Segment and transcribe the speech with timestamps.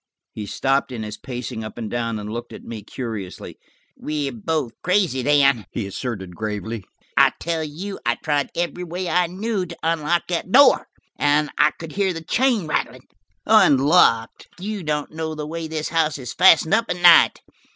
[0.33, 3.59] He stopped in his pacing up and down, and looked at me curiously.
[3.95, 6.85] "We're both crazy then," he asserted gravely.
[7.15, 10.87] "I tell you, I tried every way I knew to unlock that door,
[11.19, 13.05] and could hear the chain rattling.
[13.45, 14.47] Unlocked!
[14.59, 17.39] You don't know the way this house is fastened up at night."